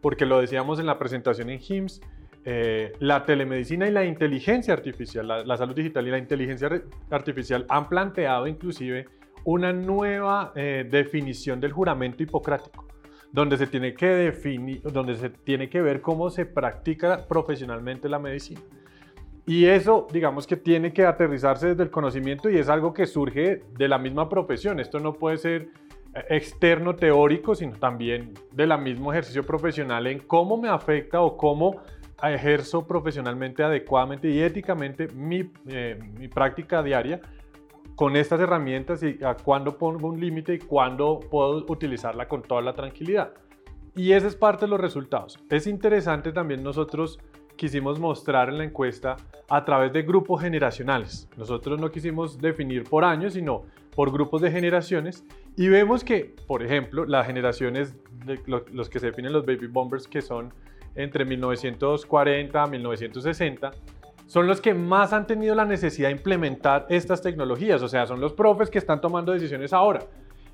porque 0.00 0.26
lo 0.26 0.40
decíamos 0.40 0.78
en 0.78 0.86
la 0.86 0.98
presentación 0.98 1.50
en 1.50 1.60
HIMSS, 1.60 2.00
eh, 2.44 2.92
la 3.00 3.24
telemedicina 3.26 3.86
y 3.86 3.90
la 3.90 4.04
inteligencia 4.04 4.72
artificial, 4.72 5.28
la, 5.28 5.56
salud 5.56 5.74
digital 5.74 6.06
y 6.08 6.10
la 6.10 6.18
inteligencia 6.18 6.70
artificial 7.10 7.66
han 7.68 7.88
planteado 7.88 8.46
inclusive 8.46 9.06
una 9.44 9.72
nueva 9.72 10.52
eh, 10.56 10.86
definición 10.90 11.60
del 11.60 11.72
juramento 11.72 12.22
hipocrático 12.22 12.90
donde 13.32 13.56
se 13.56 13.66
tiene 13.66 13.94
que 13.94 14.06
definir, 14.06 14.82
donde 14.82 15.14
se 15.16 15.30
tiene 15.30 15.68
que 15.68 15.80
ver 15.80 16.00
cómo 16.00 16.30
se 16.30 16.46
practica 16.46 17.26
profesionalmente 17.28 18.08
la 18.08 18.18
medicina. 18.18 18.60
Y 19.46 19.66
eso, 19.66 20.06
digamos 20.12 20.46
que 20.46 20.56
tiene 20.56 20.92
que 20.92 21.04
aterrizarse 21.04 21.68
desde 21.68 21.82
el 21.82 21.90
conocimiento 21.90 22.50
y 22.50 22.58
es 22.58 22.68
algo 22.68 22.92
que 22.92 23.06
surge 23.06 23.62
de 23.76 23.88
la 23.88 23.98
misma 23.98 24.28
profesión. 24.28 24.80
Esto 24.80 25.00
no 25.00 25.14
puede 25.14 25.38
ser 25.38 25.68
externo 26.28 26.96
teórico, 26.96 27.54
sino 27.54 27.78
también 27.78 28.34
de 28.52 28.66
la 28.66 28.76
mismo 28.76 29.12
ejercicio 29.12 29.44
profesional 29.44 30.06
en 30.06 30.20
cómo 30.20 30.56
me 30.56 30.68
afecta 30.68 31.20
o 31.20 31.36
cómo 31.36 31.82
ejerzo 32.22 32.86
profesionalmente 32.86 33.62
adecuadamente 33.62 34.28
y 34.28 34.40
éticamente 34.40 35.08
mi, 35.08 35.50
eh, 35.68 35.98
mi 36.18 36.28
práctica 36.28 36.82
diaria 36.82 37.20
con 37.94 38.16
estas 38.16 38.40
herramientas 38.40 39.02
y 39.02 39.22
a 39.24 39.34
cuándo 39.34 39.76
pongo 39.78 40.08
un 40.08 40.20
límite 40.20 40.54
y 40.54 40.58
cuándo 40.58 41.20
puedo 41.20 41.64
utilizarla 41.68 42.28
con 42.28 42.42
toda 42.42 42.62
la 42.62 42.74
tranquilidad. 42.74 43.32
Y 43.94 44.12
ese 44.12 44.28
es 44.28 44.36
parte 44.36 44.66
de 44.66 44.70
los 44.70 44.80
resultados. 44.80 45.38
Es 45.50 45.66
interesante 45.66 46.32
también 46.32 46.62
nosotros 46.62 47.18
quisimos 47.60 48.00
mostrar 48.00 48.48
en 48.48 48.56
la 48.56 48.64
encuesta 48.64 49.18
a 49.50 49.62
través 49.66 49.92
de 49.92 50.00
grupos 50.00 50.40
generacionales. 50.40 51.28
Nosotros 51.36 51.78
no 51.78 51.90
quisimos 51.90 52.38
definir 52.38 52.84
por 52.84 53.04
años, 53.04 53.34
sino 53.34 53.64
por 53.94 54.10
grupos 54.10 54.40
de 54.40 54.50
generaciones 54.50 55.26
y 55.58 55.68
vemos 55.68 56.02
que, 56.02 56.34
por 56.46 56.62
ejemplo, 56.62 57.04
las 57.04 57.26
generaciones, 57.26 57.94
de 58.24 58.40
los 58.46 58.88
que 58.88 58.98
se 58.98 59.08
definen 59.08 59.34
los 59.34 59.44
baby 59.44 59.66
bombers, 59.66 60.08
que 60.08 60.22
son 60.22 60.54
entre 60.94 61.26
1940 61.26 62.62
a 62.62 62.66
1960, 62.66 63.72
son 64.26 64.46
los 64.46 64.62
que 64.62 64.72
más 64.72 65.12
han 65.12 65.26
tenido 65.26 65.54
la 65.54 65.66
necesidad 65.66 66.08
de 66.08 66.12
implementar 66.12 66.86
estas 66.88 67.20
tecnologías, 67.20 67.82
o 67.82 67.88
sea, 67.88 68.06
son 68.06 68.22
los 68.22 68.32
profes 68.32 68.70
que 68.70 68.78
están 68.78 69.02
tomando 69.02 69.32
decisiones 69.32 69.74
ahora. 69.74 70.00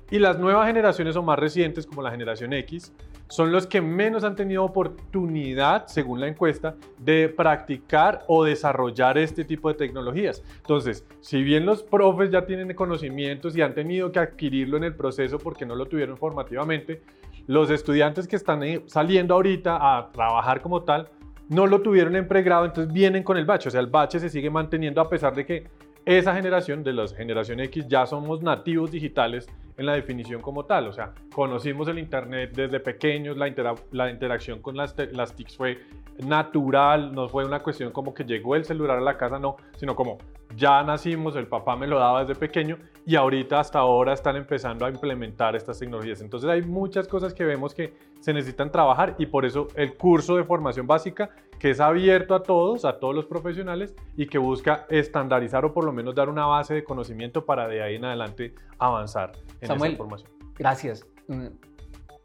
Y 0.09 0.19
las 0.19 0.39
nuevas 0.39 0.67
generaciones 0.67 1.15
o 1.17 1.23
más 1.23 1.37
recientes, 1.37 1.85
como 1.85 2.01
la 2.01 2.11
generación 2.11 2.53
X, 2.53 2.93
son 3.27 3.51
los 3.51 3.67
que 3.67 3.81
menos 3.81 4.23
han 4.23 4.35
tenido 4.37 4.63
oportunidad, 4.63 5.87
según 5.87 6.21
la 6.21 6.27
encuesta, 6.27 6.75
de 6.97 7.27
practicar 7.27 8.23
o 8.27 8.45
desarrollar 8.45 9.17
este 9.17 9.43
tipo 9.43 9.67
de 9.67 9.75
tecnologías. 9.75 10.43
Entonces, 10.57 11.05
si 11.19 11.43
bien 11.43 11.65
los 11.65 11.83
profes 11.83 12.31
ya 12.31 12.45
tienen 12.45 12.73
conocimientos 12.73 13.57
y 13.57 13.61
han 13.61 13.73
tenido 13.73 14.11
que 14.11 14.19
adquirirlo 14.19 14.77
en 14.77 14.85
el 14.85 14.95
proceso 14.95 15.39
porque 15.39 15.65
no 15.65 15.75
lo 15.75 15.87
tuvieron 15.87 16.17
formativamente, 16.17 17.01
los 17.47 17.69
estudiantes 17.69 18.27
que 18.27 18.37
están 18.37 18.61
saliendo 18.87 19.33
ahorita 19.33 19.77
a 19.97 20.11
trabajar 20.11 20.61
como 20.61 20.83
tal, 20.83 21.09
no 21.49 21.65
lo 21.67 21.81
tuvieron 21.81 22.15
en 22.15 22.27
pregrado, 22.27 22.65
entonces 22.65 22.93
vienen 22.93 23.23
con 23.23 23.37
el 23.37 23.45
bache. 23.45 23.69
O 23.69 23.71
sea, 23.71 23.81
el 23.81 23.87
bache 23.87 24.19
se 24.19 24.29
sigue 24.29 24.49
manteniendo 24.49 25.01
a 25.01 25.09
pesar 25.09 25.35
de 25.35 25.45
que 25.45 25.67
esa 26.05 26.33
generación 26.33 26.83
de 26.83 26.93
la 26.93 27.07
generación 27.07 27.59
X 27.59 27.85
ya 27.87 28.05
somos 28.05 28.41
nativos 28.41 28.91
digitales 28.91 29.47
en 29.77 29.85
la 29.85 29.93
definición 29.93 30.41
como 30.41 30.65
tal. 30.65 30.87
O 30.87 30.93
sea, 30.93 31.13
conocimos 31.33 31.87
el 31.87 31.99
Internet 31.99 32.51
desde 32.53 32.79
pequeños, 32.79 33.37
la, 33.37 33.75
la 33.91 34.09
interacción 34.09 34.61
con 34.61 34.75
las, 34.75 34.95
las 35.13 35.33
TICs 35.33 35.55
fue 35.55 35.79
natural, 36.25 37.13
no 37.13 37.29
fue 37.29 37.45
una 37.45 37.59
cuestión 37.59 37.91
como 37.91 38.13
que 38.13 38.23
llegó 38.23 38.55
el 38.55 38.65
celular 38.65 38.97
a 38.97 39.01
la 39.01 39.17
casa, 39.17 39.39
no, 39.39 39.57
sino 39.77 39.95
como 39.95 40.17
ya 40.55 40.81
nacimos, 40.83 41.35
el 41.35 41.47
papá 41.47 41.75
me 41.75 41.87
lo 41.87 41.99
daba 41.99 42.21
desde 42.21 42.35
pequeño 42.35 42.77
y 43.05 43.15
ahorita 43.15 43.59
hasta 43.59 43.79
ahora 43.79 44.13
están 44.13 44.35
empezando 44.35 44.85
a 44.85 44.89
implementar 44.89 45.55
estas 45.55 45.77
tecnologías. 45.77 46.21
Entonces 46.21 46.49
hay 46.49 46.61
muchas 46.61 47.07
cosas 47.07 47.33
que 47.33 47.43
vemos 47.43 47.73
que 47.73 47.93
se 48.19 48.33
necesitan 48.33 48.71
trabajar 48.71 49.15
y 49.19 49.27
por 49.27 49.45
eso 49.45 49.67
el 49.75 49.95
curso 49.95 50.35
de 50.35 50.43
formación 50.43 50.87
básica 50.87 51.29
que 51.59 51.71
es 51.71 51.79
abierto 51.79 52.35
a 52.35 52.43
todos, 52.43 52.85
a 52.85 52.99
todos 52.99 53.15
los 53.15 53.25
profesionales 53.25 53.95
y 54.15 54.27
que 54.27 54.37
busca 54.37 54.85
estandarizar 54.89 55.65
o 55.65 55.73
por 55.73 55.83
lo 55.85 55.91
menos 55.91 56.15
dar 56.15 56.29
una 56.29 56.45
base 56.45 56.73
de 56.73 56.83
conocimiento 56.83 57.45
para 57.45 57.67
de 57.67 57.81
ahí 57.81 57.95
en 57.95 58.05
adelante 58.05 58.53
avanzar 58.77 59.31
en 59.73 59.79
Samuel, 59.79 59.97
formación. 59.97 60.31
Gracias. 60.57 61.05
Mm, 61.27 61.47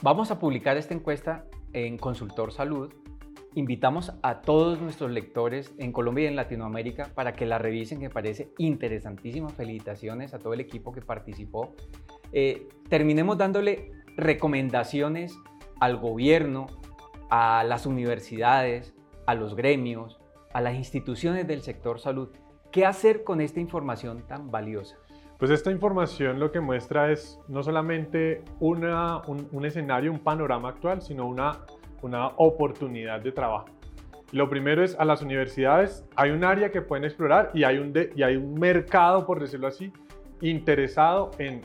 vamos 0.03 0.31
a 0.31 0.39
publicar 0.39 0.77
esta 0.77 0.95
encuesta 0.95 1.45
en 1.73 1.99
Consultor 1.99 2.53
Salud. 2.53 2.93
Invitamos 3.55 4.13
a 4.23 4.41
todos 4.41 4.81
nuestros 4.81 5.11
lectores 5.11 5.75
en 5.77 5.93
Colombia 5.93 6.25
y 6.25 6.29
en 6.29 6.37
Latinoamérica 6.37 7.11
para 7.15 7.35
que 7.35 7.45
la 7.45 7.59
revisen, 7.59 8.01
que 8.01 8.09
parece 8.09 8.51
interesantísima. 8.57 9.51
Felicitaciones 9.51 10.33
a 10.33 10.39
todo 10.39 10.55
el 10.55 10.61
equipo 10.61 10.93
que 10.93 11.03
participó. 11.03 11.75
Eh, 12.33 12.69
terminemos 12.89 13.37
dándole 13.37 13.93
recomendaciones 14.17 15.37
al 15.81 15.99
gobierno, 15.99 16.67
a 17.29 17.65
las 17.65 17.85
universidades, 17.85 18.95
a 19.27 19.35
los 19.35 19.55
gremios, 19.55 20.19
a 20.55 20.61
las 20.61 20.75
instituciones 20.75 21.47
del 21.47 21.63
sector 21.63 22.01
salud. 22.01 22.31
¿Qué 22.71 22.87
hacer 22.87 23.23
con 23.25 23.41
esta 23.41 23.61
información 23.61 24.27
tan 24.27 24.51
valiosa? 24.51 24.97
Pues 25.43 25.51
esta 25.51 25.73
información 25.73 26.39
lo 26.39 26.53
que 26.53 26.61
muestra 26.61 27.11
es 27.11 27.37
no 27.49 27.65
solamente 27.65 28.45
un, 28.61 28.85
escenario, 29.65 30.13
un 30.13 30.21
panorama 30.21 30.69
actual, 30.69 31.03
sino 31.03 31.27
una, 31.27 31.59
una 32.01 32.29
oportunidad 32.37 33.21
de 33.21 33.33
trabajo. 33.33 33.65
Lo 34.31 34.49
primero 34.49 34.85
es 34.85 34.97
a 35.01 35.05
las 35.05 35.21
universidades 35.21 36.07
hay 36.15 36.31
un 36.31 36.45
área 36.45 36.71
que 36.71 36.81
pueden 36.81 37.05
explorar 37.05 37.51
y 37.55 37.65
hay 37.65 37.77
un, 37.77 38.55
mercado, 38.55 39.27
por 39.27 39.41
decirlo 39.41 39.67
así, 39.67 39.93
interesado 40.43 41.33
en, 41.39 41.63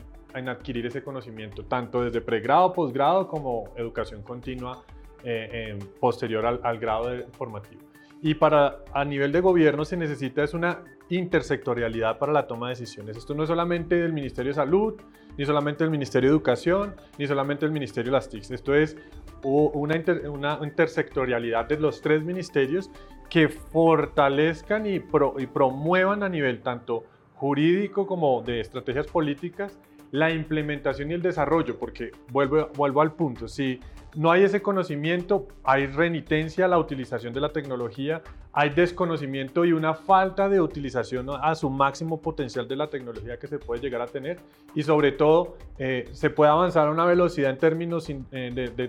adquirir 0.48 0.84
ese 0.84 1.04
conocimiento, 1.04 1.64
tanto 1.64 2.02
desde 2.02 2.20
pregrado, 2.20 2.72
posgrado 2.72 3.28
como 3.28 3.72
educación 3.76 4.22
continua 4.22 4.82
eh, 5.22 5.78
posterior 6.00 6.44
al, 6.44 6.78
grado 6.80 7.10
formativo. 7.30 7.87
Y 8.20 8.34
para 8.34 8.78
a 8.92 9.04
nivel 9.04 9.30
de 9.32 9.40
gobierno 9.40 9.84
se 9.84 9.96
necesita 9.96 10.42
es 10.42 10.54
una 10.54 10.82
intersectorialidad 11.08 12.18
para 12.18 12.32
la 12.32 12.46
toma 12.46 12.68
de 12.68 12.72
decisiones. 12.74 13.16
Esto 13.16 13.34
no 13.34 13.44
es 13.44 13.48
solamente 13.48 13.96
del 13.96 14.12
Ministerio 14.12 14.50
de 14.50 14.54
Salud, 14.54 14.94
ni 15.36 15.46
solamente 15.46 15.84
del 15.84 15.90
Ministerio 15.90 16.30
de 16.30 16.34
Educación, 16.34 16.96
ni 17.16 17.26
solamente 17.26 17.64
del 17.64 17.72
Ministerio 17.72 18.10
de 18.10 18.16
las 18.16 18.28
TICs. 18.28 18.50
Esto 18.50 18.74
es 18.74 18.96
una, 19.42 20.02
una 20.30 20.58
intersectorialidad 20.62 21.66
de 21.66 21.78
los 21.78 22.00
tres 22.00 22.24
ministerios 22.24 22.90
que 23.30 23.48
fortalezcan 23.48 24.86
y, 24.86 24.96
y 24.96 25.46
promuevan 25.46 26.22
a 26.22 26.28
nivel 26.28 26.60
tanto 26.60 27.04
jurídico 27.34 28.06
como 28.06 28.42
de 28.42 28.60
estrategias 28.60 29.06
políticas 29.06 29.78
la 30.10 30.30
implementación 30.30 31.10
y 31.10 31.14
el 31.14 31.22
desarrollo, 31.22 31.78
porque 31.78 32.10
vuelvo, 32.30 32.70
vuelvo 32.74 33.02
al 33.02 33.12
punto, 33.12 33.46
si 33.46 33.78
no 34.18 34.32
hay 34.32 34.42
ese 34.42 34.60
conocimiento, 34.60 35.46
hay 35.62 35.86
renitencia 35.86 36.64
a 36.64 36.68
la 36.68 36.76
utilización 36.76 37.32
de 37.32 37.40
la 37.40 37.52
tecnología, 37.52 38.20
hay 38.52 38.70
desconocimiento 38.70 39.64
y 39.64 39.72
una 39.72 39.94
falta 39.94 40.48
de 40.48 40.60
utilización 40.60 41.28
a 41.40 41.54
su 41.54 41.70
máximo 41.70 42.20
potencial 42.20 42.66
de 42.66 42.76
la 42.76 42.88
tecnología 42.88 43.38
que 43.38 43.46
se 43.46 43.58
puede 43.58 43.80
llegar 43.80 44.00
a 44.00 44.06
tener. 44.06 44.40
Y 44.74 44.82
sobre 44.82 45.12
todo 45.12 45.56
eh, 45.78 46.08
se 46.12 46.30
puede 46.30 46.50
avanzar 46.50 46.88
a 46.88 46.90
una 46.90 47.04
velocidad 47.04 47.50
en 47.50 47.58
términos 47.58 48.08
eh, 48.08 48.20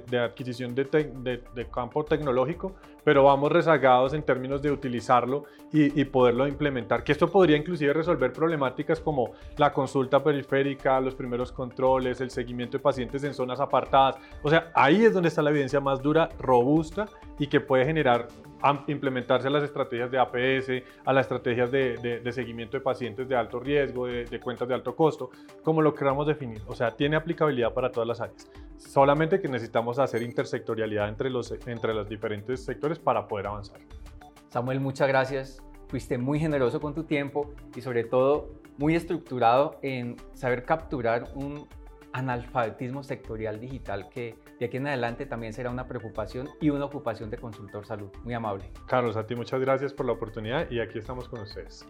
de, 0.09 0.19
adquisición 0.19 0.73
de, 0.75 1.37
campo 1.71 2.03
tecnológico, 2.03 2.75
pero 3.03 3.23
vamos 3.23 3.51
rezagados 3.51 4.13
en 4.13 4.23
términos 4.23 4.61
de 4.61 4.71
utilizarlo 4.71 5.43
y, 5.71 5.99
y, 5.99 6.05
poderlo 6.05 6.47
implementar, 6.47 7.03
que 7.03 7.11
esto 7.11 7.27
podría 7.27 7.57
inclusive 7.57 7.93
resolver 7.93 8.33
problemáticas 8.33 8.99
como 8.99 9.33
la 9.57 9.71
consulta 9.71 10.23
periférica, 10.23 10.99
los 10.99 11.15
primeros 11.15 11.51
controles, 11.51 12.21
el 12.21 12.31
seguimiento 12.31 12.77
de 12.77 12.83
pacientes 12.83 13.23
en 13.23 13.33
zonas 13.33 13.59
apartadas, 13.59 14.17
o 14.41 14.49
sea, 14.49 14.71
ahí 14.73 15.05
es 15.05 15.13
donde 15.13 15.29
está 15.29 15.41
la 15.41 15.51
evidencia 15.51 15.79
más 15.79 16.01
dura, 16.01 16.29
robusta 16.39 17.05
y 17.37 17.47
que 17.47 17.61
puede 17.61 17.85
generar 17.85 18.27
implementarse 18.87 19.49
a 19.50 19.51
las 19.51 19.63
estrategias 19.63 20.10
de 20.10 20.18
APS, 20.18 20.84
a 21.06 21.13
las 21.13 21.25
estrategias 21.25 21.72
de, 21.72 22.32
seguimiento 22.32 22.77
de 22.77 22.82
pacientes 22.82 23.27
de 23.27 23.36
alto 23.36 23.60
riesgo, 23.60 24.08
de, 24.08 24.39
cuentas 24.39 24.68
de 24.68 24.74
alto 24.74 24.96
costo, 24.96 25.29
como 25.63 25.82
lo 25.82 25.94
queramos 25.94 26.25
definir. 26.27 26.62
O 26.68 26.75
sea, 26.75 26.91
tiene 26.91 27.15
aplicabilidad 27.15 27.74
para 27.74 27.91
todas 27.91 28.08
las 28.08 28.22
áreas. 28.22 28.50
Solamente 28.77 29.41
que 29.41 29.48
necesitamos 29.48 30.00
hacer 30.00 30.22
intersectorialidad 30.22 31.10
entre 31.10 31.29
los, 31.29 31.51
entre 31.68 31.94
los 31.94 32.08
diferentes 32.08 32.63
sectores 32.63 32.98
para 32.98 33.27
poder 33.27 33.48
avanzar. 33.48 33.79
Samuel, 34.50 34.79
muchas 34.79 35.08
gracias. 35.08 35.62
Fuiste 35.89 36.18
muy 36.18 36.39
generoso 36.39 36.79
con 36.79 36.94
tu 36.94 37.03
tiempo 37.03 37.51
y 37.75 37.82
sobre 37.82 38.03
todo 38.03 38.50
muy 38.77 38.96
estructurado 38.96 39.77
en 39.82 40.15
saber 40.34 40.63
capturar 40.63 41.25
un 41.36 41.68
analfabetismo 42.13 43.03
sectorial 43.03 43.59
digital 43.59 44.09
que 44.09 44.35
de 44.59 44.65
aquí 44.65 44.77
en 44.77 44.87
adelante 44.87 45.25
también 45.25 45.53
será 45.53 45.69
una 45.69 45.87
preocupación 45.87 46.49
y 46.59 46.69
una 46.69 46.85
ocupación 46.85 47.29
de 47.29 47.37
consultor 47.37 47.85
salud. 47.85 48.09
Muy 48.23 48.33
amable. 48.33 48.71
Carlos, 48.87 49.15
a 49.15 49.25
ti 49.25 49.35
muchas 49.35 49.59
gracias 49.59 49.93
por 49.93 50.05
la 50.05 50.13
oportunidad 50.13 50.69
y 50.69 50.79
aquí 50.79 50.99
estamos 50.99 51.27
con 51.27 51.41
ustedes. 51.41 51.85